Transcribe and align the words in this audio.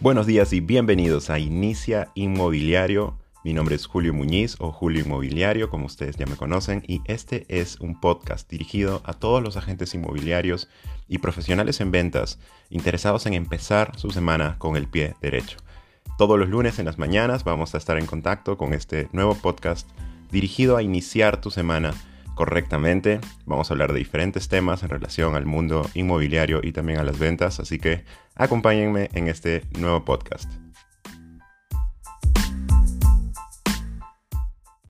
Buenos 0.00 0.26
días 0.26 0.52
y 0.52 0.60
bienvenidos 0.60 1.30
a 1.30 1.38
Inicia 1.38 2.10
Inmobiliario. 2.14 3.18
Mi 3.44 3.52
nombre 3.52 3.74
es 3.76 3.86
Julio 3.86 4.12
Muñiz 4.14 4.56
o 4.58 4.72
Julio 4.72 5.04
Inmobiliario, 5.04 5.70
como 5.70 5.86
ustedes 5.86 6.16
ya 6.16 6.26
me 6.26 6.36
conocen, 6.36 6.82
y 6.86 7.00
este 7.06 7.46
es 7.48 7.80
un 7.80 8.00
podcast 8.00 8.48
dirigido 8.50 9.00
a 9.04 9.12
todos 9.12 9.42
los 9.42 9.56
agentes 9.56 9.94
inmobiliarios 9.94 10.68
y 11.08 11.18
profesionales 11.18 11.80
en 11.80 11.90
ventas 11.90 12.38
interesados 12.70 13.26
en 13.26 13.34
empezar 13.34 13.98
su 13.98 14.10
semana 14.10 14.56
con 14.58 14.76
el 14.76 14.86
pie 14.86 15.14
derecho. 15.20 15.58
Todos 16.18 16.38
los 16.38 16.48
lunes 16.48 16.78
en 16.78 16.84
las 16.84 16.98
mañanas 16.98 17.44
vamos 17.44 17.74
a 17.74 17.78
estar 17.78 17.98
en 17.98 18.06
contacto 18.06 18.56
con 18.58 18.74
este 18.74 19.08
nuevo 19.12 19.34
podcast 19.34 19.88
dirigido 20.30 20.76
a 20.76 20.82
iniciar 20.82 21.40
tu 21.40 21.50
semana 21.50 21.94
correctamente. 22.38 23.18
Vamos 23.46 23.68
a 23.68 23.74
hablar 23.74 23.92
de 23.92 23.98
diferentes 23.98 24.48
temas 24.48 24.84
en 24.84 24.90
relación 24.90 25.34
al 25.34 25.44
mundo 25.44 25.84
inmobiliario 25.94 26.60
y 26.62 26.70
también 26.70 27.00
a 27.00 27.02
las 27.02 27.18
ventas, 27.18 27.58
así 27.58 27.80
que 27.80 28.04
acompáñenme 28.36 29.10
en 29.12 29.26
este 29.26 29.64
nuevo 29.76 30.04
podcast. 30.04 30.67